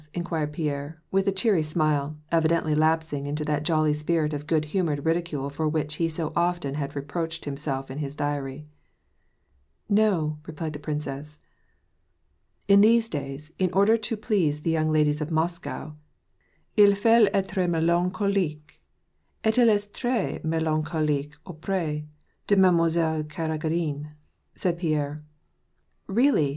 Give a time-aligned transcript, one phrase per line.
[0.11, 4.65] *' inquired Pierre, with a cheery smile, evidently lapsing into that jolly spirit of good
[4.65, 8.65] humored ridicule for wnich he so often had reproached himself in his diary."
[10.01, 11.37] No," replied the princess."
[12.67, 15.95] In these days, in order to please the young ladies of Mos cow,
[16.75, 18.79] it faut etre melaneolique.
[19.43, 22.03] Et il est tres melancoHqtie aupres
[22.47, 24.09] de MadeTnoiselle Kara^iiine,"
[24.55, 25.19] said Pierre."
[26.21, 26.49] Really